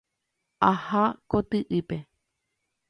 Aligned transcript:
Aha 0.69 1.03
koty'ípe. 1.29 1.97